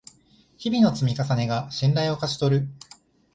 [0.57, 2.67] 日々の積み重ねが信頼を勝ち取る